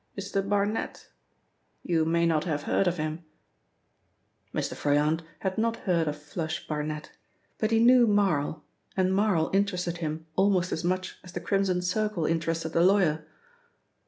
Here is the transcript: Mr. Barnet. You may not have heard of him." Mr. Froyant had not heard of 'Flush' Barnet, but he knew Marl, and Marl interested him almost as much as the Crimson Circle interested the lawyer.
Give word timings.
Mr. 0.17 0.41
Barnet. 0.41 1.11
You 1.83 2.05
may 2.05 2.25
not 2.25 2.45
have 2.45 2.63
heard 2.63 2.87
of 2.87 2.97
him." 2.97 3.23
Mr. 4.51 4.73
Froyant 4.73 5.21
had 5.41 5.59
not 5.59 5.77
heard 5.85 6.07
of 6.07 6.15
'Flush' 6.17 6.65
Barnet, 6.67 7.11
but 7.59 7.69
he 7.69 7.79
knew 7.79 8.07
Marl, 8.07 8.63
and 8.97 9.13
Marl 9.15 9.51
interested 9.53 9.97
him 9.97 10.25
almost 10.35 10.71
as 10.71 10.83
much 10.83 11.17
as 11.23 11.33
the 11.33 11.39
Crimson 11.39 11.83
Circle 11.83 12.25
interested 12.25 12.69
the 12.69 12.81
lawyer. 12.81 13.27